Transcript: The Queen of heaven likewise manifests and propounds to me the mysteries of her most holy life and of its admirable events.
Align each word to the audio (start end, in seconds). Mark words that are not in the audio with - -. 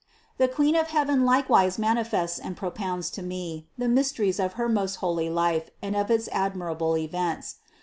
The 0.39 0.47
Queen 0.47 0.75
of 0.75 0.87
heaven 0.87 1.25
likewise 1.27 1.77
manifests 1.77 2.39
and 2.39 2.57
propounds 2.57 3.11
to 3.11 3.21
me 3.21 3.67
the 3.77 3.87
mysteries 3.87 4.39
of 4.39 4.53
her 4.53 4.67
most 4.67 4.95
holy 4.95 5.29
life 5.29 5.69
and 5.79 5.95
of 5.95 6.09
its 6.09 6.27
admirable 6.31 6.97
events. 6.97 7.57